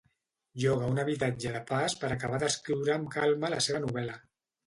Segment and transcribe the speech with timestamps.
[0.61, 4.19] Lloga un habitatge de pas per acabar d'escriure amb calma la seva novel·la.